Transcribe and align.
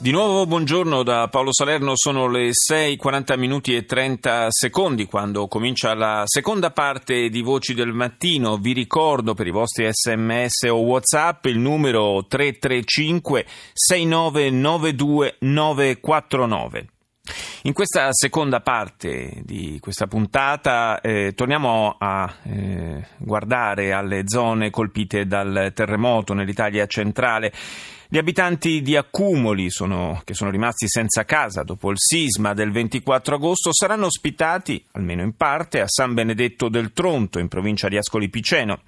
Di 0.00 0.12
nuovo 0.12 0.46
buongiorno 0.46 1.02
da 1.02 1.26
Paolo 1.26 1.52
Salerno, 1.52 1.94
sono 1.96 2.28
le 2.28 2.50
6:40 2.52 3.36
minuti 3.36 3.74
e 3.74 3.84
30 3.84 4.46
secondi 4.48 5.06
quando 5.06 5.48
comincia 5.48 5.92
la 5.94 6.22
seconda 6.24 6.70
parte 6.70 7.28
di 7.28 7.42
Voci 7.42 7.74
del 7.74 7.92
Mattino. 7.92 8.58
Vi 8.58 8.72
ricordo 8.72 9.34
per 9.34 9.48
i 9.48 9.50
vostri 9.50 9.88
sms 9.90 10.68
o 10.70 10.76
whatsapp 10.82 11.46
il 11.46 11.58
numero 11.58 12.24
335 12.28 13.44
6992 13.72 15.36
949. 15.40 16.97
In 17.62 17.72
questa 17.72 18.08
seconda 18.12 18.60
parte 18.60 19.42
di 19.44 19.78
questa 19.80 20.06
puntata 20.06 21.00
eh, 21.00 21.32
torniamo 21.34 21.96
a 21.98 22.32
eh, 22.44 23.06
guardare 23.18 23.92
alle 23.92 24.22
zone 24.26 24.70
colpite 24.70 25.26
dal 25.26 25.72
terremoto 25.74 26.34
nell'Italia 26.34 26.86
centrale. 26.86 27.52
Gli 28.10 28.16
abitanti 28.16 28.80
di 28.80 28.96
Accumoli, 28.96 29.70
sono, 29.70 30.22
che 30.24 30.32
sono 30.32 30.50
rimasti 30.50 30.88
senza 30.88 31.24
casa 31.24 31.62
dopo 31.62 31.90
il 31.90 31.98
sisma 31.98 32.54
del 32.54 32.70
24 32.72 33.34
agosto, 33.34 33.70
saranno 33.72 34.06
ospitati, 34.06 34.82
almeno 34.92 35.22
in 35.22 35.34
parte, 35.36 35.80
a 35.80 35.86
San 35.86 36.14
Benedetto 36.14 36.70
del 36.70 36.92
Tronto, 36.94 37.38
in 37.38 37.48
provincia 37.48 37.88
di 37.88 37.98
Ascoli 37.98 38.30
Piceno. 38.30 38.80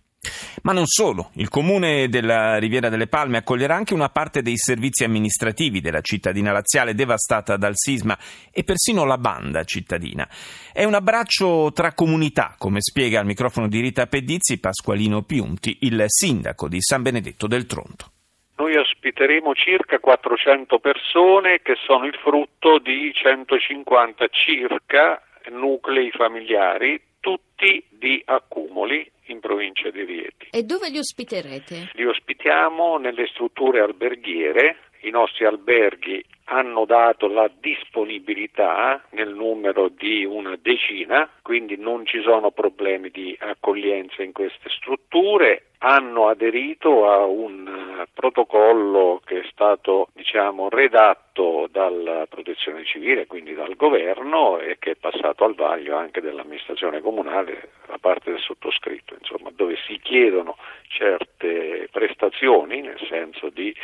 Ma 0.62 0.72
non 0.72 0.84
solo, 0.84 1.30
il 1.36 1.48
comune 1.48 2.08
della 2.08 2.58
Riviera 2.58 2.90
delle 2.90 3.06
Palme 3.06 3.38
accoglierà 3.38 3.74
anche 3.74 3.94
una 3.94 4.10
parte 4.10 4.42
dei 4.42 4.58
servizi 4.58 5.04
amministrativi 5.04 5.80
della 5.80 6.02
cittadina 6.02 6.52
laziale 6.52 6.94
devastata 6.94 7.56
dal 7.56 7.72
sisma 7.74 8.18
e 8.52 8.62
persino 8.62 9.06
la 9.06 9.16
banda 9.16 9.64
cittadina. 9.64 10.28
È 10.72 10.84
un 10.84 10.92
abbraccio 10.92 11.72
tra 11.72 11.94
comunità, 11.94 12.54
come 12.58 12.82
spiega 12.82 13.20
al 13.20 13.24
microfono 13.24 13.68
di 13.68 13.80
Rita 13.80 14.06
Pedizzi 14.06 14.60
Pasqualino 14.60 15.22
Piunti, 15.22 15.78
il 15.80 16.04
sindaco 16.06 16.68
di 16.68 16.82
San 16.82 17.00
Benedetto 17.00 17.46
del 17.46 17.64
Tronto. 17.64 18.12
Noi 18.56 18.76
ospiteremo 18.76 19.54
circa 19.54 19.98
400 19.98 20.78
persone 20.80 21.62
che 21.62 21.76
sono 21.86 22.04
il 22.04 22.14
frutto 22.22 22.78
di 22.78 23.10
150 23.14 24.28
circa 24.28 25.22
nuclei 25.50 26.10
familiari, 26.10 27.00
tutti 27.20 27.82
di 27.88 28.22
accumuli 28.26 29.10
in 29.30 29.40
provincia 29.40 29.90
di 29.90 30.04
Rieti. 30.04 30.48
E 30.50 30.62
dove 30.62 30.90
li 30.90 30.98
ospiterete? 30.98 31.90
Li 31.94 32.04
ospitiamo 32.04 32.98
nelle 32.98 33.26
strutture 33.26 33.80
alberghiere. 33.80 34.76
I 35.02 35.10
nostri 35.10 35.46
alberghi 35.46 36.22
hanno 36.44 36.84
dato 36.84 37.26
la 37.28 37.50
disponibilità 37.60 39.02
nel 39.10 39.32
numero 39.32 39.88
di 39.88 40.24
una 40.24 40.58
decina, 40.60 41.30
quindi 41.42 41.76
non 41.76 42.04
ci 42.04 42.20
sono 42.22 42.50
problemi 42.50 43.08
di 43.08 43.34
accoglienza 43.40 44.22
in 44.22 44.32
queste 44.32 44.68
strutture 44.68 45.70
hanno 45.82 46.28
aderito 46.28 47.08
a 47.10 47.24
un 47.24 47.66
protocollo 48.12 49.20
che 49.24 49.40
è 49.40 49.48
stato 49.50 50.08
diciamo, 50.14 50.68
redatto 50.68 51.68
dalla 51.70 52.26
protezione 52.26 52.84
civile, 52.84 53.26
quindi 53.26 53.54
dal 53.54 53.76
governo 53.76 54.58
e 54.58 54.78
che 54.78 54.92
è 54.92 54.96
passato 54.96 55.44
al 55.44 55.54
vaglio 55.54 55.96
anche 55.96 56.20
dell'amministrazione 56.20 57.00
comunale 57.00 57.70
da 57.86 57.98
parte 57.98 58.30
del 58.30 58.40
sottoscritto, 58.40 59.16
insomma, 59.18 59.50
dove 59.52 59.76
si 59.86 59.98
chiedono 60.02 60.56
certe 60.88 61.88
prestazioni, 61.90 62.80
nel 62.80 63.00
senso 63.08 63.48
di 63.48 63.74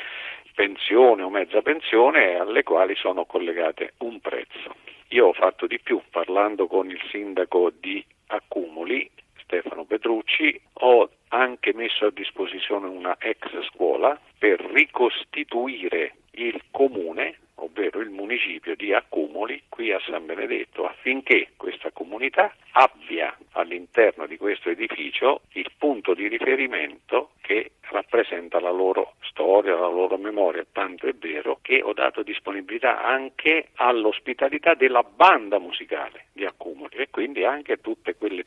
pensione 0.54 1.22
o 1.22 1.30
mezza 1.30 1.60
pensione, 1.62 2.38
alle 2.38 2.62
quali 2.62 2.94
sono 2.96 3.24
collegate 3.26 3.94
un 3.98 4.20
prezzo. 4.20 4.74
Io 5.08 5.26
ho 5.26 5.32
fatto 5.32 5.66
di 5.66 5.78
più, 5.78 6.00
parlando 6.10 6.66
con 6.66 6.90
il 6.90 7.00
sindaco 7.10 7.70
di 7.70 8.04
Accumuli, 8.28 9.08
Stefano 9.46 9.84
Petrucci, 9.84 10.60
ho 10.80 11.08
anche 11.28 11.72
messo 11.72 12.06
a 12.06 12.10
disposizione 12.10 12.88
una 12.88 13.16
ex 13.20 13.46
scuola 13.70 14.18
per 14.38 14.60
ricostituire 14.60 16.14
il 16.32 16.60
comune, 16.72 17.38
ovvero 17.54 18.00
il 18.00 18.10
municipio 18.10 18.74
di 18.74 18.92
Accumoli 18.92 19.62
qui 19.68 19.92
a 19.92 20.00
San 20.00 20.26
Benedetto, 20.26 20.84
affinché 20.84 21.52
questa 21.56 21.92
comunità 21.92 22.54
abbia 22.72 23.34
all'interno 23.52 24.26
di 24.26 24.36
questo 24.36 24.68
edificio 24.68 25.42
il 25.52 25.70
punto 25.78 26.12
di 26.12 26.26
riferimento 26.26 27.30
che 27.40 27.72
rappresenta 27.90 28.60
la 28.60 28.70
loro 28.70 29.14
storia, 29.22 29.76
la 29.76 29.88
loro 29.88 30.16
memoria, 30.16 30.66
tanto 30.72 31.06
è 31.06 31.14
vero 31.14 31.58
che 31.62 31.80
ho 31.82 31.92
dato 31.92 32.22
disponibilità 32.22 33.02
anche 33.04 33.68
all'ospitalità 33.74 34.74
della 34.74 35.02
banda 35.02 35.58
musicale 35.58 36.26
di 36.32 36.44
Accumoli 36.44 36.96
e 36.96 37.08
quindi 37.10 37.44
anche 37.44 37.80
tutte 37.80 38.16
quelle 38.16 38.45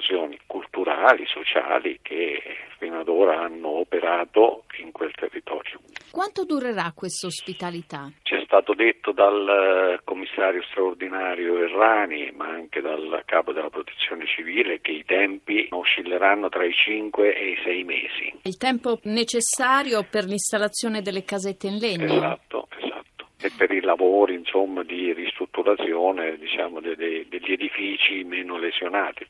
associazioni 0.00 0.38
culturali, 0.46 1.24
sociali 1.26 1.98
che 2.02 2.40
fino 2.78 3.00
ad 3.00 3.08
ora 3.08 3.40
hanno 3.42 3.68
operato 3.68 4.64
in 4.82 4.90
quel 4.90 5.12
territorio. 5.12 5.80
Quanto 6.10 6.44
durerà 6.44 6.92
questa 6.94 7.26
ospitalità? 7.26 8.10
C'è 8.22 8.42
stato 8.44 8.74
detto 8.74 9.12
dal 9.12 9.48
eh, 9.48 10.00
commissario 10.04 10.62
straordinario 10.70 11.62
Errani, 11.62 12.32
ma 12.34 12.48
anche 12.48 12.80
dal 12.80 13.22
capo 13.26 13.52
della 13.52 13.70
protezione 13.70 14.26
civile, 14.26 14.80
che 14.80 14.92
i 14.92 15.04
tempi 15.04 15.68
oscilleranno 15.70 16.48
tra 16.48 16.64
i 16.64 16.72
5 16.72 17.36
e 17.36 17.50
i 17.50 17.58
6 17.62 17.84
mesi. 17.84 18.34
Il 18.42 18.56
tempo 18.56 18.98
necessario 19.04 20.04
per 20.10 20.24
l'installazione 20.24 21.02
delle 21.02 21.22
casette 21.22 21.68
in 21.68 21.76
legno? 21.76 22.12
Esatto, 22.16 22.68
esatto. 22.76 23.28
E 23.42 23.50
per 23.56 23.70
i 23.70 23.80
lavori 23.80 24.34
insomma, 24.34 24.82
di 24.82 25.12
ristrutturazione 25.12 26.36
diciamo, 26.36 26.80
de- 26.80 26.96
de- 26.96 27.26
degli 27.28 27.52
edifici 27.52 28.22
meno 28.24 28.58
lesionati. 28.58 29.26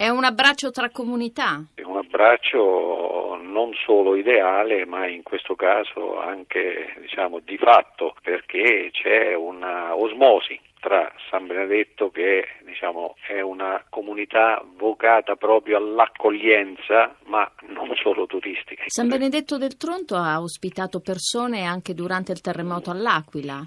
È 0.00 0.08
un 0.08 0.24
abbraccio 0.24 0.70
tra 0.70 0.88
comunità? 0.88 1.62
È 1.74 1.82
un 1.82 1.98
abbraccio 1.98 3.38
non 3.42 3.74
solo 3.84 4.16
ideale, 4.16 4.86
ma 4.86 5.06
in 5.06 5.22
questo 5.22 5.54
caso 5.54 6.18
anche 6.18 6.94
diciamo, 7.00 7.40
di 7.40 7.58
fatto, 7.58 8.14
perché 8.22 8.88
c'è 8.92 9.34
una 9.34 9.94
osmosi 9.94 10.58
tra 10.80 11.12
San 11.28 11.46
Benedetto 11.46 12.10
che 12.10 12.46
diciamo, 12.64 13.14
è 13.28 13.42
una 13.42 13.84
comunità 13.90 14.64
vocata 14.78 15.36
proprio 15.36 15.76
all'accoglienza, 15.76 17.14
ma 17.26 17.46
non 17.66 17.94
solo 17.96 18.24
turistica. 18.24 18.84
San 18.86 19.08
Benedetto 19.08 19.58
del 19.58 19.76
Tronto 19.76 20.16
ha 20.16 20.40
ospitato 20.40 21.00
persone 21.00 21.64
anche 21.64 21.92
durante 21.92 22.32
il 22.32 22.40
terremoto 22.40 22.90
all'Aquila. 22.90 23.62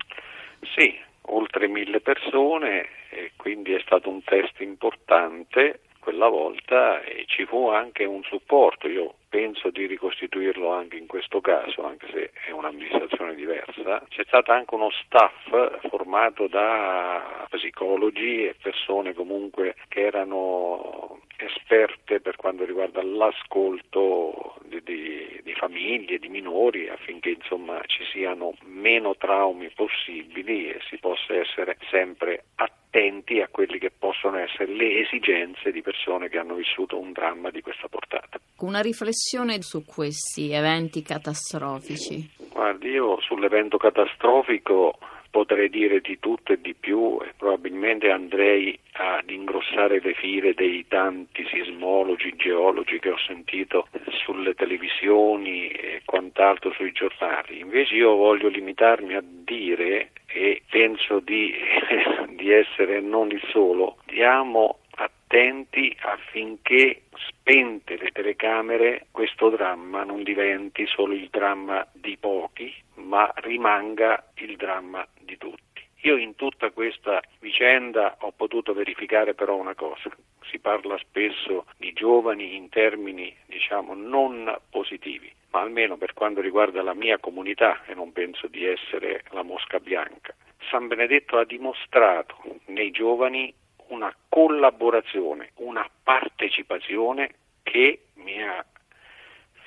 Sì, 0.75 0.97
oltre 1.27 1.67
mille 1.67 2.01
persone 2.01 2.87
e 3.11 3.33
quindi 3.35 3.73
è 3.73 3.81
stato 3.85 4.09
un 4.09 4.23
test 4.23 4.59
importante 4.61 5.81
quella 6.03 6.27
volta 6.27 7.01
e 7.01 7.23
ci 7.27 7.45
fu 7.45 7.69
anche 7.69 8.03
un 8.03 8.23
supporto, 8.23 8.89
io 8.89 9.15
penso 9.29 9.69
di 9.69 9.87
ricostituirlo 9.87 10.71
anche 10.71 10.97
in 10.97 11.07
questo 11.07 11.39
caso, 11.39 11.85
anche 11.85 12.07
se 12.11 12.31
è 12.45 12.51
un'amministrazione 12.51 13.33
diversa, 13.33 14.03
c'è 14.09 14.23
stato 14.25 14.51
anche 14.51 14.75
uno 14.75 14.91
staff 14.91 15.87
formato 15.87 16.47
da 16.47 17.47
psicologi 17.49 18.45
e 18.45 18.55
persone 18.61 19.13
comunque 19.13 19.75
che 19.87 20.01
erano 20.01 21.21
esperte 21.37 22.19
per 22.19 22.35
quanto 22.35 22.65
riguarda 22.65 23.01
l'ascolto 23.01 24.55
di, 24.65 24.81
di, 24.83 25.39
di 25.41 25.53
famiglie, 25.53 26.19
di 26.19 26.29
minori, 26.29 26.89
affinché 26.89 27.29
insomma 27.29 27.81
ci 27.85 28.03
siano 28.11 28.53
meno 28.65 29.15
traumi 29.15 29.69
possibili 29.73 30.69
e 30.69 30.79
si 30.89 30.97
possa 30.97 31.33
essere 31.33 31.77
sempre 31.89 32.43
attenti 32.55 33.41
a 33.41 33.47
quelli 33.47 33.79
che 33.79 33.91
possono 34.23 34.37
essere 34.37 34.73
le 34.73 35.01
esigenze 35.01 35.71
di 35.71 35.81
persone 35.81 36.29
che 36.29 36.37
hanno 36.37 36.55
vissuto 36.55 36.97
un 36.97 37.11
dramma 37.11 37.49
di 37.49 37.61
questa 37.61 37.89
portata. 37.89 38.39
Una 38.59 38.79
riflessione 38.79 39.61
su 39.61 39.83
questi 39.83 40.51
eventi 40.51 41.01
catastrofici. 41.01 42.29
Guardi, 42.51 42.89
io 42.89 43.19
sull'evento 43.19 43.77
catastrofico 43.77 44.97
potrei 45.29 45.67
dire 45.67 45.99
di 45.99 46.19
tutto 46.19 46.53
e 46.53 46.61
di 46.61 46.75
più 46.75 47.19
e 47.21 47.33
probabilmente 47.35 48.11
andrei 48.11 48.77
ad 48.93 49.29
ingrossare 49.29 49.99
le 49.99 50.13
file 50.13 50.53
dei 50.53 50.85
tanti 50.87 51.43
sismologi, 51.49 52.35
geologi 52.37 52.99
che 52.99 53.09
ho 53.09 53.17
sentito 53.17 53.87
sulle 54.23 54.53
televisioni 54.53 55.67
e 55.69 56.01
quant'altro 56.05 56.71
sui 56.71 56.91
giornali. 56.91 57.59
Invece 57.59 57.95
io 57.95 58.15
voglio 58.15 58.47
limitarmi 58.47 59.15
a 59.15 59.23
dire 59.23 60.11
e 60.33 60.63
penso 60.69 61.19
di, 61.19 61.53
di 62.35 62.51
essere 62.51 62.99
non 62.99 63.29
il 63.29 63.41
solo, 63.51 63.97
diamo 64.05 64.79
attenti 64.95 65.95
affinché 66.01 67.03
spente 67.15 67.97
le 67.97 68.09
telecamere 68.09 69.07
questo 69.11 69.49
dramma 69.49 70.03
non 70.03 70.23
diventi 70.23 70.85
solo 70.87 71.13
il 71.13 71.29
dramma 71.29 71.87
di 71.93 72.17
pochi, 72.19 72.73
ma 72.95 73.31
rimanga 73.37 74.31
il 74.35 74.55
dramma 74.55 75.07
di 75.19 75.37
tutti. 75.37 75.61
Io 76.01 76.17
in 76.17 76.35
tutta 76.35 76.71
questa 76.71 77.21
vicenda 77.39 78.17
ho 78.21 78.31
potuto 78.31 78.73
verificare 78.73 79.35
però 79.35 79.55
una 79.55 79.75
cosa. 79.75 80.09
Si 80.49 80.59
parla 80.59 80.97
spesso 80.97 81.65
di 81.77 81.93
giovani 81.93 82.55
in 82.55 82.69
termini 82.69 83.33
diciamo 83.45 83.93
non 83.93 84.53
positivi, 84.69 85.31
ma 85.53 85.61
almeno 85.61 85.97
per 85.97 86.13
quanto 86.13 86.41
riguarda 86.41 86.81
la 86.81 86.95
mia 86.95 87.19
comunità, 87.19 87.83
e 87.85 87.93
non 87.93 88.11
penso 88.11 88.47
di 88.47 88.65
essere 88.65 89.23
la 89.29 89.43
mosca 89.43 89.79
bianca, 89.79 90.35
San 90.69 90.87
Benedetto 90.87 91.37
ha 91.37 91.45
dimostrato 91.45 92.37
nei 92.65 92.89
giovani 92.89 93.53
una 93.87 94.13
collaborazione, 94.29 95.51
una 95.55 95.87
partecipazione 96.01 97.35
che 97.61 98.05
mi 98.15 98.41
ha 98.41 98.65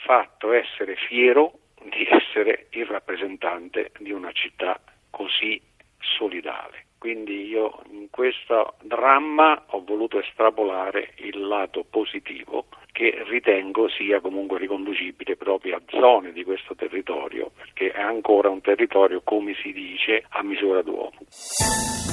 fatto 0.04 0.52
essere 0.52 0.96
fiero 0.96 1.60
di 1.84 2.04
essere 2.08 2.66
il 2.70 2.86
rappresentante 2.86 3.92
di 3.98 4.10
una 4.10 4.32
città 4.32 4.80
così 5.10 5.60
solidale. 6.00 6.86
Quindi 6.98 7.46
io 7.46 7.82
in 7.90 8.10
questo 8.10 8.74
dramma 8.82 9.62
ho 9.68 9.84
voluto 9.84 10.18
estrapolare 10.18 11.12
il 11.18 11.46
lato 11.46 11.84
positivo 11.84 12.66
che 12.96 13.22
ritengo 13.28 13.90
sia 13.90 14.20
comunque 14.20 14.58
riconducibile 14.58 15.36
proprio 15.36 15.76
a 15.76 15.82
zone 15.86 16.32
di 16.32 16.44
questo 16.44 16.74
territorio, 16.74 17.50
perché 17.54 17.92
è 17.92 18.00
ancora 18.00 18.48
un 18.48 18.62
territorio, 18.62 19.20
come 19.22 19.52
si 19.62 19.70
dice, 19.70 20.24
a 20.30 20.42
misura 20.42 20.80
d'uomo. 20.80 21.12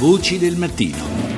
Voci 0.02 0.38
del 0.38 0.58
mattino. 0.58 1.33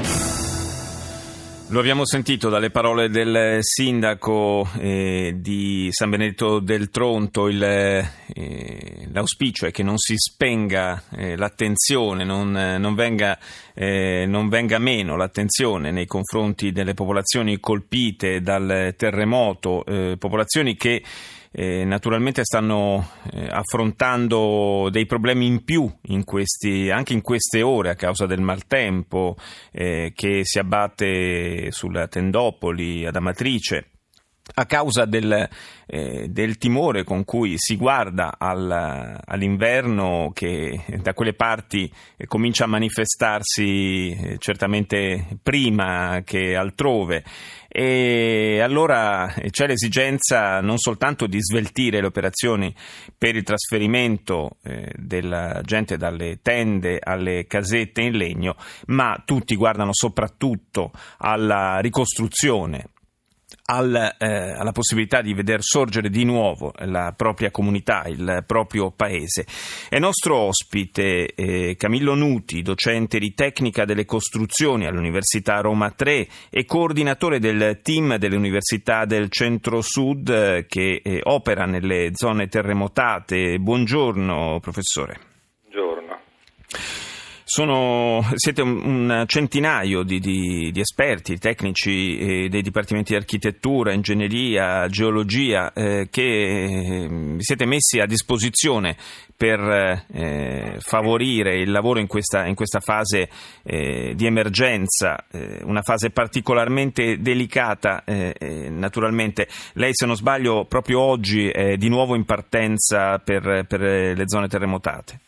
Lo 1.69 1.79
abbiamo 1.79 2.05
sentito 2.05 2.49
dalle 2.49 2.69
parole 2.69 3.09
del 3.09 3.57
sindaco 3.61 4.69
eh, 4.77 5.33
di 5.37 5.87
San 5.89 6.11
Benedetto 6.11 6.59
del 6.59 6.91
Tronto, 6.91 7.47
il, 7.47 7.61
eh, 7.63 9.07
l'auspicio 9.11 9.65
è 9.65 9.71
che 9.71 9.81
non 9.81 9.97
si 9.97 10.13
spenga 10.15 11.01
eh, 11.09 11.35
l'attenzione, 11.35 12.23
non, 12.23 12.51
non, 12.51 12.93
venga, 12.93 13.39
eh, 13.73 14.25
non, 14.27 14.47
venga, 14.47 14.77
meno 14.77 15.17
l'attenzione 15.17 15.89
nei 15.89 16.05
confronti 16.05 16.71
delle 16.71 16.93
popolazioni 16.93 17.59
colpite 17.59 18.41
dal 18.41 18.93
terremoto, 18.95 19.83
eh, 19.85 20.17
popolazioni 20.19 20.75
che 20.75 21.01
eh, 21.57 21.85
naturalmente 21.85 22.43
stanno 22.43 23.11
eh, 23.31 23.47
affrontando 23.49 24.89
dei 24.91 25.05
problemi 25.05 25.45
in 25.45 25.63
più 25.63 25.89
in 26.07 26.25
questi, 26.25 26.89
anche 26.89 27.13
in 27.13 27.21
queste 27.21 27.61
ore 27.61 27.91
a 27.91 27.95
causa 27.95 28.25
del 28.25 28.41
maltempo 28.41 29.37
eh, 29.71 30.11
che 30.13 30.41
si 30.43 30.59
abbatte 30.59 31.71
sulla 31.71 32.07
Tendopoli 32.07 33.05
ad 33.05 33.15
Amatrice 33.15 33.91
a 34.53 34.65
causa 34.65 35.05
del, 35.05 35.49
eh, 35.87 36.27
del, 36.29 36.57
timore 36.57 37.03
con 37.03 37.25
cui 37.25 37.55
si 37.57 37.75
guarda 37.75 38.35
al, 38.37 39.19
all'inverno 39.25 40.31
che 40.33 40.83
da 41.01 41.13
quelle 41.13 41.33
parti 41.33 41.91
eh, 42.15 42.27
comincia 42.27 42.65
a 42.65 42.67
manifestarsi 42.67 44.11
eh, 44.11 44.37
certamente 44.37 45.39
prima 45.41 46.21
che 46.23 46.55
altrove. 46.55 47.23
E 47.67 48.61
allora 48.61 49.33
eh, 49.33 49.49
c'è 49.49 49.67
l'esigenza 49.67 50.61
non 50.61 50.77
soltanto 50.77 51.27
di 51.27 51.41
sveltire 51.41 51.99
le 51.99 52.07
operazioni 52.07 52.73
per 53.17 53.35
il 53.35 53.43
trasferimento 53.43 54.57
eh, 54.63 54.93
della 54.95 55.61
gente 55.63 55.97
dalle 55.97 56.39
tende 56.41 56.99
alle 57.03 57.47
casette 57.47 58.01
in 58.01 58.15
legno, 58.15 58.55
ma 58.87 59.21
tutti 59.25 59.55
guardano 59.55 59.89
soprattutto 59.91 60.91
alla 61.17 61.79
ricostruzione 61.79 62.91
al, 63.67 64.15
eh, 64.17 64.27
alla 64.27 64.71
possibilità 64.71 65.21
di 65.21 65.33
veder 65.33 65.61
sorgere 65.61 66.09
di 66.09 66.23
nuovo 66.23 66.73
la 66.85 67.13
propria 67.15 67.51
comunità, 67.51 68.03
il 68.07 68.43
proprio 68.45 68.91
paese. 68.91 69.45
È 69.89 69.97
nostro 69.97 70.35
ospite 70.37 71.33
eh, 71.33 71.75
Camillo 71.77 72.13
Nuti, 72.15 72.61
docente 72.61 73.17
di 73.17 73.33
tecnica 73.33 73.85
delle 73.85 74.05
costruzioni 74.05 74.85
all'Università 74.85 75.61
Roma 75.61 75.91
3 75.91 76.27
e 76.49 76.65
coordinatore 76.65 77.39
del 77.39 77.79
team 77.81 78.17
delle 78.17 78.35
università 78.35 79.05
del 79.05 79.29
centro-sud 79.29 80.29
eh, 80.29 80.65
che 80.67 81.01
eh, 81.03 81.21
opera 81.23 81.65
nelle 81.65 82.11
zone 82.13 82.47
terremotate. 82.47 83.57
Buongiorno 83.57 84.59
professore. 84.59 85.33
Sono, 87.47 88.23
siete 88.33 88.63
un, 88.63 88.81
un 88.83 89.23
centinaio 89.27 90.01
di, 90.01 90.19
di, 90.19 90.71
di, 90.71 90.79
esperti, 90.79 91.37
tecnici 91.37 92.17
eh, 92.17 92.49
dei 92.49 92.63
dipartimenti 92.63 93.11
di 93.11 93.19
architettura, 93.19 93.93
ingegneria, 93.93 94.87
geologia 94.87 95.71
eh, 95.71 96.07
che 96.09 96.23
eh, 96.23 97.07
vi 97.07 97.43
siete 97.43 97.65
messi 97.67 97.99
a 97.99 98.07
disposizione 98.07 98.97
per 99.37 99.59
eh, 99.59 100.77
favorire 100.79 101.59
il 101.59 101.69
lavoro 101.69 101.99
in 101.99 102.07
questa, 102.07 102.47
in 102.47 102.55
questa 102.55 102.79
fase 102.79 103.29
eh, 103.61 104.13
di 104.15 104.25
emergenza, 104.25 105.27
eh, 105.31 105.59
una 105.65 105.83
fase 105.83 106.09
particolarmente 106.09 107.19
delicata. 107.19 108.03
naturalmente, 108.71 109.47
lei 109.73 109.91
se 109.93 110.07
non 110.07 110.15
sbaglio 110.15 110.65
proprio 110.65 110.99
oggi 110.99 111.47
è 111.49 111.77
di 111.77 111.89
nuovo 111.89 112.15
in 112.15 112.25
partenza 112.25 113.19
per, 113.19 113.65
per 113.67 113.81
le 113.81 114.23
zone 114.25 114.47
terremotate. 114.47 115.19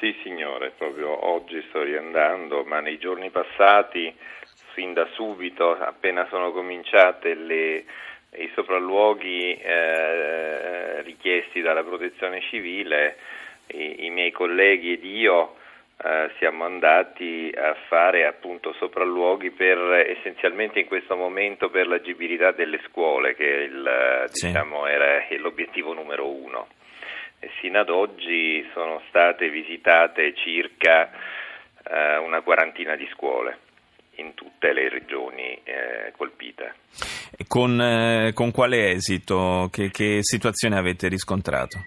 Sì, 0.00 0.14
proprio 0.22 0.27
oggi 1.48 1.64
sto 1.70 1.82
riandando, 1.82 2.62
ma 2.64 2.80
nei 2.80 2.98
giorni 2.98 3.30
passati, 3.30 4.14
fin 4.74 4.92
da 4.92 5.08
subito, 5.12 5.70
appena 5.70 6.26
sono 6.28 6.52
cominciate 6.52 7.32
le, 7.34 7.84
i 8.36 8.50
sopralluoghi 8.54 9.54
eh, 9.54 11.00
richiesti 11.02 11.62
dalla 11.62 11.82
protezione 11.82 12.42
civile, 12.42 13.16
i, 13.68 14.04
i 14.04 14.10
miei 14.10 14.30
colleghi 14.30 14.92
ed 14.92 15.04
io 15.04 15.56
eh, 16.04 16.30
siamo 16.36 16.66
andati 16.66 17.50
a 17.56 17.74
fare 17.88 18.26
appunto 18.26 18.74
sopralluoghi 18.74 19.50
per 19.50 19.78
essenzialmente 20.06 20.80
in 20.80 20.86
questo 20.86 21.16
momento 21.16 21.70
per 21.70 21.86
l'agibilità 21.86 22.50
delle 22.50 22.78
scuole, 22.88 23.34
che 23.34 23.44
il, 23.44 24.24
sì. 24.26 24.46
diciamo, 24.48 24.86
era 24.86 25.24
l'obiettivo 25.38 25.94
numero 25.94 26.28
uno 26.28 26.68
e 27.40 27.50
sino 27.60 27.78
ad 27.78 27.88
oggi 27.88 28.68
sono 28.72 29.02
state 29.08 29.48
visitate 29.48 30.34
circa 30.34 31.10
eh, 31.84 32.16
una 32.18 32.40
quarantina 32.40 32.96
di 32.96 33.08
scuole 33.12 33.58
in 34.16 34.34
tutte 34.34 34.72
le 34.72 34.88
regioni 34.88 35.60
eh, 35.62 36.12
colpite. 36.16 36.74
E 37.36 37.44
con, 37.46 37.80
eh, 37.80 38.32
con, 38.32 38.50
quale 38.50 38.90
esito? 38.90 39.68
Che, 39.72 39.90
che, 39.90 40.18
situazione 40.22 40.76
avete 40.76 41.08
riscontrato? 41.08 41.78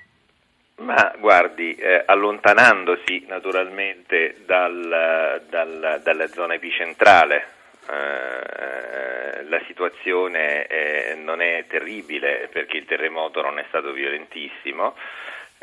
Ma 0.77 1.13
guardi, 1.19 1.75
eh, 1.75 2.04
allontanandosi 2.06 3.25
naturalmente 3.27 4.38
dal, 4.45 5.44
dal, 5.50 6.01
dalla 6.04 6.27
zona 6.27 6.56
epicentrale, 6.56 7.45
eh, 7.89 9.44
la 9.44 9.62
situazione 9.68 10.65
eh, 10.68 11.16
non 11.16 11.42
è 11.42 11.66
terribile 11.68 12.49
perché 12.52 12.78
il 12.78 12.85
terremoto 12.85 13.42
non 13.42 13.59
è 13.59 13.66
stato 13.68 13.92
violentissimo, 13.92 14.95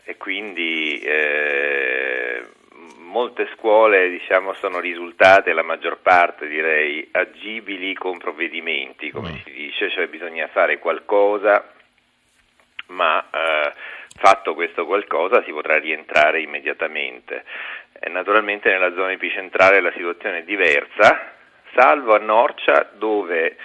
e 0.04 0.16
quindi 0.16 0.98
eh, 1.00 2.46
molte 3.08 3.48
scuole 3.54 4.08
diciamo, 4.10 4.52
sono 4.54 4.80
risultate, 4.80 5.52
la 5.52 5.62
maggior 5.62 5.98
parte 5.98 6.46
direi, 6.46 7.08
agibili 7.12 7.94
con 7.94 8.18
provvedimenti, 8.18 9.10
come 9.10 9.30
mm. 9.30 9.36
si 9.44 9.50
dice, 9.52 9.90
cioè 9.90 10.06
bisogna 10.08 10.46
fare 10.48 10.78
qualcosa, 10.78 11.72
ma 12.86 13.28
eh, 13.30 13.72
fatto 14.18 14.54
questo 14.54 14.86
qualcosa 14.86 15.42
si 15.44 15.52
potrà 15.52 15.78
rientrare 15.78 16.40
immediatamente. 16.40 17.44
E 17.98 18.08
naturalmente 18.08 18.70
nella 18.70 18.92
zona 18.94 19.12
epicentrale 19.12 19.80
la 19.80 19.92
situazione 19.92 20.38
è 20.38 20.44
diversa, 20.44 21.32
salvo 21.74 22.14
a 22.14 22.18
Norcia 22.18 22.90
dove 22.94 23.56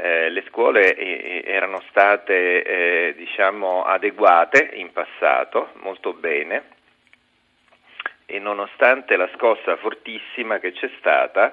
eh, 0.00 0.30
le 0.30 0.44
scuole 0.48 0.94
eh, 0.94 1.42
erano 1.44 1.82
state 1.88 2.62
eh, 2.62 3.14
diciamo, 3.16 3.82
adeguate 3.82 4.70
in 4.74 4.92
passato, 4.92 5.70
molto 5.82 6.12
bene, 6.12 6.76
e 8.24 8.38
nonostante 8.38 9.16
la 9.16 9.28
scossa 9.34 9.76
fortissima 9.76 10.60
che 10.60 10.70
c'è 10.70 10.88
stata, 10.98 11.52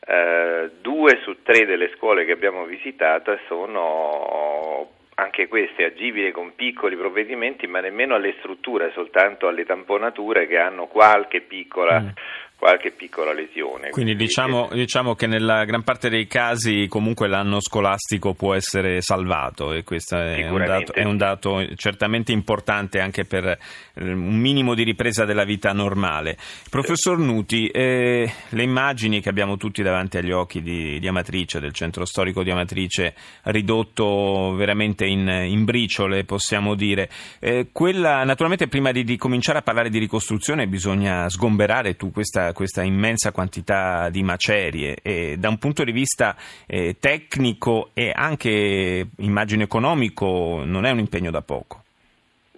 eh, 0.00 0.70
due 0.80 1.20
su 1.22 1.42
tre 1.42 1.66
delle 1.66 1.90
scuole 1.96 2.24
che 2.24 2.32
abbiamo 2.32 2.64
visitato 2.64 3.38
sono 3.48 4.90
anche 5.16 5.46
queste 5.46 5.84
agibili 5.84 6.32
con 6.32 6.54
piccoli 6.54 6.96
provvedimenti, 6.96 7.66
ma 7.66 7.80
nemmeno 7.80 8.14
alle 8.14 8.34
strutture, 8.38 8.92
soltanto 8.92 9.46
alle 9.46 9.66
tamponature 9.66 10.46
che 10.46 10.56
hanno 10.58 10.86
qualche 10.86 11.42
piccola 11.42 12.00
mm 12.00 12.08
qualche 12.56 12.92
piccola 12.92 13.32
lesione. 13.32 13.90
Quindi, 13.90 14.16
diciamo, 14.16 14.68
diciamo, 14.72 15.14
che 15.14 15.26
nella 15.26 15.64
gran 15.64 15.82
parte 15.82 16.08
dei 16.08 16.26
casi 16.26 16.86
comunque 16.88 17.28
l'anno 17.28 17.60
scolastico 17.60 18.34
può 18.34 18.54
essere 18.54 19.00
salvato 19.02 19.72
e 19.72 19.82
questo 19.82 20.16
è 20.16 20.48
un, 20.48 20.64
dato, 20.64 20.92
è 20.92 21.04
un 21.04 21.16
dato 21.16 21.74
certamente 21.76 22.32
importante 22.32 23.00
anche 23.00 23.24
per 23.24 23.46
eh, 23.46 23.58
un 23.94 24.38
minimo 24.38 24.74
di 24.74 24.82
ripresa 24.82 25.24
della 25.24 25.44
vita 25.44 25.72
normale. 25.72 26.36
Professor 26.70 27.18
Nuti, 27.18 27.68
eh, 27.68 28.32
le 28.48 28.62
immagini 28.62 29.20
che 29.20 29.28
abbiamo 29.28 29.56
tutti 29.56 29.82
davanti 29.82 30.16
agli 30.16 30.32
occhi 30.32 30.62
di, 30.62 30.98
di 30.98 31.06
Amatrice, 31.06 31.60
del 31.60 31.72
centro 31.72 32.04
storico 32.04 32.42
di 32.42 32.50
Amatrice, 32.50 33.14
ridotto 33.44 34.54
veramente 34.54 35.04
in, 35.04 35.28
in 35.28 35.64
briciole, 35.64 36.24
possiamo 36.24 36.74
dire, 36.74 37.10
eh, 37.40 37.68
quella 37.72 38.24
naturalmente 38.24 38.68
prima 38.68 38.90
di, 38.92 39.04
di 39.04 39.16
cominciare 39.16 39.58
a 39.58 39.62
parlare 39.62 39.90
di 39.90 39.98
ricostruzione 39.98 40.66
bisogna 40.66 41.28
sgomberare 41.28 41.96
tu 41.96 42.10
questa 42.10 42.43
questa, 42.52 42.82
immensa 42.82 43.32
quantità 43.32 44.08
di 44.10 44.22
macerie 44.22 44.96
e 45.02 45.36
da 45.38 45.48
un 45.48 45.58
punto 45.58 45.84
di 45.84 45.92
vista 45.92 46.36
eh, 46.66 46.96
tecnico 46.98 47.90
e 47.94 48.12
anche 48.14 49.06
immagino 49.18 49.62
economico 49.62 50.62
non 50.64 50.84
è 50.84 50.90
un 50.90 50.98
impegno 50.98 51.30
da 51.30 51.42
poco. 51.42 51.82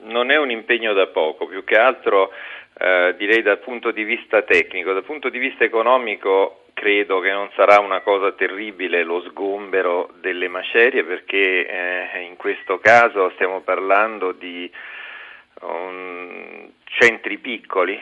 Non 0.01 0.31
è 0.31 0.37
un 0.37 0.51
impegno 0.51 0.93
da 0.93 1.07
poco, 1.09 1.47
più 1.47 1.65
che 1.65 1.77
altro 1.77 2.31
eh, 2.79 3.15
direi 3.19 3.43
dal 3.43 3.59
punto 3.59 3.91
di 3.91 4.05
vista 4.05 4.43
tecnico, 4.43 4.93
dal 4.93 5.05
punto 5.05 5.29
di 5.29 5.39
vista 5.39 5.65
economico 5.65 6.63
credo 6.77 7.21
che 7.21 7.31
non 7.31 7.49
sarà 7.57 7.81
una 7.81 8.01
cosa 8.01 8.33
terribile 8.33 9.03
lo 9.03 9.23
sgombero 9.23 10.11
delle 10.21 10.47
macerie 10.47 11.05
perché 11.05 11.67
eh, 11.67 12.21
in 12.21 12.37
questo 12.37 12.79
caso 12.81 13.31
stiamo 13.31 13.63
parlando 13.63 14.33
di 14.33 14.71
um, 15.63 16.71
centri 16.85 17.39
piccoli, 17.39 17.99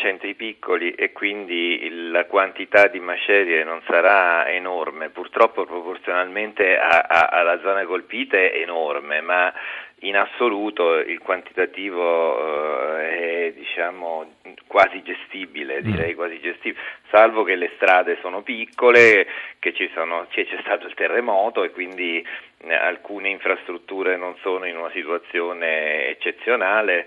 centri 0.00 0.34
piccoli 0.34 0.92
e 0.92 1.12
quindi 1.12 2.08
la 2.10 2.24
quantità 2.24 2.88
di 2.88 2.98
macerie 2.98 3.62
non 3.62 3.80
sarà 3.86 4.48
enorme, 4.48 5.10
purtroppo 5.10 5.64
proporzionalmente 5.64 6.78
a, 6.78 7.06
a, 7.08 7.26
alla 7.26 7.60
zona 7.60 7.84
colpita 7.84 8.36
è 8.36 8.52
enorme, 8.54 9.20
ma 9.20 9.52
in 10.00 10.16
assoluto 10.16 10.98
il 10.98 11.18
quantitativo 11.18 12.98
eh, 12.98 13.48
è 13.48 13.52
diciamo, 13.52 14.36
quasi 14.66 15.02
gestibile, 15.02 15.80
mm. 15.80 15.90
direi 15.90 16.14
quasi 16.14 16.40
gestibile, 16.40 16.82
salvo 17.10 17.44
che 17.44 17.56
le 17.56 17.70
strade 17.76 18.18
sono 18.22 18.42
piccole, 18.42 19.26
che 19.58 19.74
sono, 19.94 20.26
c'è 20.30 20.46
stato 20.62 20.86
il 20.86 20.94
terremoto 20.94 21.64
e 21.64 21.70
quindi 21.70 22.24
eh, 22.62 22.74
alcune 22.74 23.28
infrastrutture 23.28 24.16
non 24.16 24.36
sono 24.40 24.66
in 24.66 24.76
una 24.76 24.90
situazione 24.90 26.08
eccezionale 26.08 27.06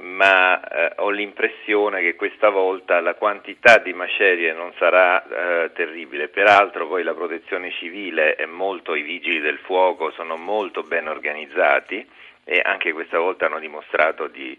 ma 0.00 0.60
eh, 0.62 0.92
ho 0.96 1.10
l'impressione 1.10 2.00
che 2.00 2.14
questa 2.14 2.50
volta 2.50 3.00
la 3.00 3.14
quantità 3.14 3.78
di 3.78 3.92
macerie 3.92 4.52
non 4.52 4.72
sarà 4.78 5.24
eh, 5.24 5.72
terribile. 5.72 6.28
Peraltro 6.28 6.86
poi 6.86 7.02
la 7.02 7.14
protezione 7.14 7.72
civile 7.72 8.36
e 8.36 8.46
molto 8.46 8.94
i 8.94 9.02
vigili 9.02 9.40
del 9.40 9.58
fuoco 9.58 10.10
sono 10.12 10.36
molto 10.36 10.82
ben 10.82 11.08
organizzati 11.08 12.06
e 12.44 12.60
anche 12.64 12.92
questa 12.92 13.18
volta 13.18 13.46
hanno 13.46 13.58
dimostrato 13.58 14.28
di, 14.28 14.56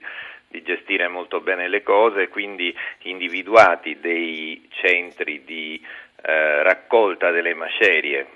di 0.48 0.62
gestire 0.62 1.08
molto 1.08 1.42
bene 1.42 1.68
le 1.68 1.84
cose, 1.84 2.28
quindi 2.28 2.76
individuati 3.04 4.00
dei 4.00 4.68
centri 4.72 5.44
di 5.44 5.84
eh, 6.22 6.64
raccolta 6.64 7.32
delle 7.32 7.54
macerie 7.54 8.28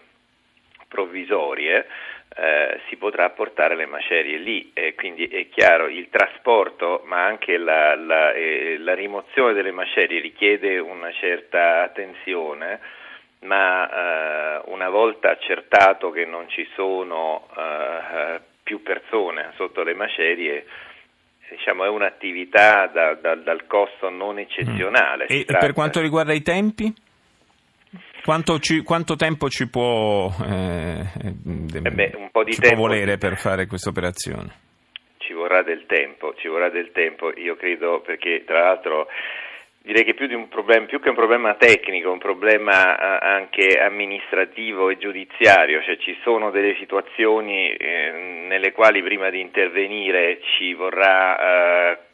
provvisorie 0.87 1.85
eh, 2.35 2.79
si 2.89 2.97
potrà 2.97 3.29
portare 3.29 3.75
le 3.75 3.85
macerie 3.85 4.37
lì 4.37 4.71
e 4.73 4.95
quindi 4.95 5.27
è 5.27 5.47
chiaro 5.49 5.87
il 5.87 6.07
trasporto 6.09 7.01
ma 7.05 7.25
anche 7.25 7.57
la, 7.57 7.95
la, 7.95 8.33
eh, 8.33 8.77
la 8.79 8.93
rimozione 8.93 9.53
delle 9.53 9.71
macerie 9.71 10.19
richiede 10.19 10.77
una 10.77 11.11
certa 11.13 11.83
attenzione 11.83 12.79
ma 13.39 13.89
eh, 13.89 14.61
una 14.65 14.89
volta 14.89 15.31
accertato 15.31 16.11
che 16.11 16.25
non 16.25 16.49
ci 16.49 16.67
sono 16.75 17.47
eh, 17.55 18.39
più 18.63 18.83
persone 18.83 19.51
sotto 19.55 19.83
le 19.83 19.93
macerie 19.93 20.65
diciamo, 21.49 21.85
è 21.85 21.89
un'attività 21.89 22.87
da, 22.87 23.13
da, 23.13 23.35
dal 23.35 23.65
costo 23.67 24.09
non 24.09 24.37
eccezionale. 24.39 25.25
Mm. 25.31 25.35
E 25.35 25.45
per 25.45 25.73
quanto 25.73 26.01
riguarda 26.01 26.33
i 26.33 26.41
tempi? 26.41 26.93
Quanto, 28.27 28.59
ci, 28.59 28.83
quanto, 28.83 29.15
tempo 29.15 29.47
ci 29.47 29.69
può, 29.69 30.29
eh, 30.43 30.99
eh 31.23 31.31
beh, 31.91 32.11
un 32.17 32.29
po' 32.29 32.43
di 32.43 32.51
tempo 32.57 32.75
può 32.75 32.87
volere 32.87 33.17
per 33.17 33.37
fare 33.37 33.67
questa 33.67 33.87
operazione? 33.87 34.51
Ci 35.19 35.31
vorrà 35.31 35.63
del 35.63 35.85
tempo, 35.85 36.35
ci 36.35 36.49
vorrà 36.49 36.67
del 36.69 36.91
tempo, 36.91 37.31
io 37.33 37.55
credo, 37.55 38.01
perché 38.01 38.43
tra 38.45 38.63
l'altro 38.63 39.07
direi 39.81 40.03
che 40.03 40.13
più, 40.13 40.27
un 40.37 40.49
problema, 40.49 40.85
più 40.87 40.99
che 40.99 41.07
un 41.07 41.15
problema 41.15 41.55
tecnico, 41.55 42.11
un 42.11 42.17
problema 42.17 42.97
eh, 42.97 43.25
anche 43.25 43.79
amministrativo 43.79 44.89
e 44.89 44.97
giudiziario, 44.97 45.81
cioè 45.83 45.95
ci 45.95 46.17
sono 46.21 46.51
delle 46.51 46.75
situazioni 46.79 47.71
eh, 47.77 48.45
nelle 48.49 48.73
quali 48.73 49.01
prima 49.01 49.29
di 49.29 49.39
intervenire 49.39 50.41
ci 50.57 50.73
vorrà 50.73 51.93
eh, 51.93 52.06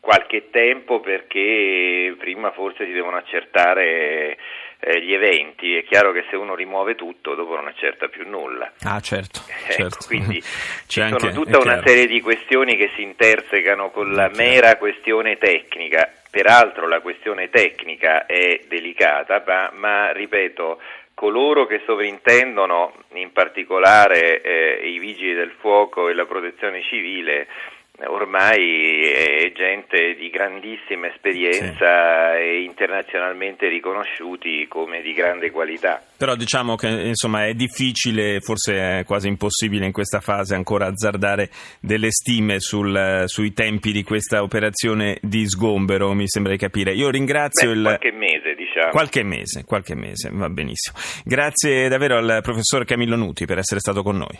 qualche 0.00 0.48
tempo 0.50 1.00
perché 1.00 2.14
prima 2.18 2.50
forse 2.52 2.86
si 2.86 2.92
devono 2.92 3.16
accertare 3.16 4.38
eh, 4.80 5.02
gli 5.02 5.12
eventi, 5.12 5.76
è 5.76 5.84
chiaro 5.84 6.10
che 6.10 6.24
se 6.30 6.36
uno 6.36 6.54
rimuove 6.54 6.94
tutto 6.94 7.34
dopo 7.34 7.54
non 7.54 7.66
accerta 7.66 8.08
più 8.08 8.26
nulla. 8.28 8.72
Ah 8.82 9.00
certo, 9.00 9.40
ecco, 9.46 9.72
certo. 9.72 10.06
quindi 10.06 10.40
ci 10.40 11.00
sono 11.00 11.16
anche, 11.16 11.32
tutta 11.32 11.58
una 11.58 11.82
serie 11.84 12.06
di 12.06 12.20
questioni 12.22 12.76
che 12.76 12.90
si 12.96 13.02
intersecano 13.02 13.90
con 13.90 14.12
la 14.12 14.30
mera 14.34 14.76
questione 14.78 15.36
tecnica, 15.36 16.10
peraltro 16.30 16.88
la 16.88 17.00
questione 17.00 17.50
tecnica 17.50 18.24
è 18.24 18.60
delicata, 18.66 19.42
ma, 19.46 19.70
ma 19.74 20.12
ripeto, 20.12 20.80
coloro 21.12 21.66
che 21.66 21.82
sovrintendono, 21.84 22.94
in 23.12 23.32
particolare 23.32 24.40
eh, 24.40 24.88
i 24.88 24.98
vigili 24.98 25.34
del 25.34 25.52
fuoco 25.58 26.08
e 26.08 26.14
la 26.14 26.24
protezione 26.24 26.82
civile, 26.84 27.46
ormai 28.06 29.02
è 29.02 29.52
gente 29.52 30.14
di 30.14 30.30
grandissima 30.30 31.08
esperienza 31.08 32.34
sì. 32.34 32.42
e 32.42 32.62
internazionalmente 32.62 33.68
riconosciuti 33.68 34.66
come 34.68 35.02
di 35.02 35.12
grande 35.12 35.50
qualità. 35.50 36.02
Però 36.16 36.34
diciamo 36.34 36.76
che 36.76 36.88
insomma, 36.88 37.46
è 37.46 37.54
difficile, 37.54 38.40
forse 38.40 39.00
è 39.00 39.04
quasi 39.04 39.28
impossibile 39.28 39.86
in 39.86 39.92
questa 39.92 40.20
fase 40.20 40.54
ancora 40.54 40.86
azzardare 40.86 41.50
delle 41.80 42.10
stime 42.10 42.60
sul, 42.60 43.24
sui 43.26 43.52
tempi 43.52 43.92
di 43.92 44.02
questa 44.02 44.42
operazione 44.42 45.18
di 45.22 45.48
sgombero, 45.48 46.12
mi 46.12 46.28
sembra 46.28 46.52
di 46.52 46.58
capire. 46.58 46.92
Io 46.92 47.10
ringrazio 47.10 47.68
Beh, 47.68 47.74
il... 47.76 47.82
Qualche 47.82 48.12
mese, 48.12 48.54
diciamo. 48.54 48.90
Qualche 48.90 49.22
mese, 49.22 49.64
qualche 49.64 49.94
mese, 49.94 50.30
va 50.32 50.48
benissimo. 50.48 50.96
Grazie 51.24 51.88
davvero 51.88 52.16
al 52.16 52.40
professor 52.42 52.84
Camillo 52.84 53.16
Nuti 53.16 53.46
per 53.46 53.58
essere 53.58 53.80
stato 53.80 54.02
con 54.02 54.16
noi. 54.16 54.38